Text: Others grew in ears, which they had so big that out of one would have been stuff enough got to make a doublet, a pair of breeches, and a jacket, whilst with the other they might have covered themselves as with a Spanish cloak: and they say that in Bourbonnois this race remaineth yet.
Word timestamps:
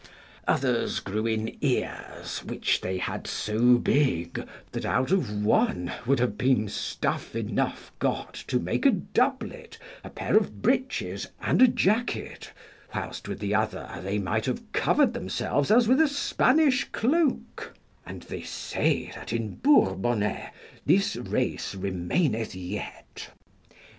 Others 0.47 0.99
grew 0.99 1.27
in 1.27 1.57
ears, 1.63 2.39
which 2.43 2.81
they 2.81 2.97
had 2.97 3.27
so 3.27 3.77
big 3.77 4.47
that 4.71 4.83
out 4.83 5.11
of 5.11 5.43
one 5.45 5.91
would 6.07 6.17
have 6.19 6.39
been 6.39 6.67
stuff 6.69 7.35
enough 7.35 7.91
got 7.99 8.33
to 8.47 8.57
make 8.57 8.87
a 8.87 8.91
doublet, 8.91 9.77
a 10.03 10.09
pair 10.09 10.35
of 10.35 10.63
breeches, 10.63 11.27
and 11.39 11.61
a 11.61 11.67
jacket, 11.67 12.51
whilst 12.95 13.27
with 13.27 13.37
the 13.37 13.53
other 13.53 13.99
they 14.01 14.17
might 14.17 14.45
have 14.47 14.63
covered 14.71 15.13
themselves 15.13 15.69
as 15.69 15.87
with 15.87 16.01
a 16.01 16.07
Spanish 16.07 16.85
cloak: 16.85 17.75
and 18.03 18.23
they 18.23 18.41
say 18.41 19.11
that 19.13 19.31
in 19.31 19.57
Bourbonnois 19.57 20.49
this 20.83 21.15
race 21.15 21.75
remaineth 21.75 22.55
yet. 22.55 23.29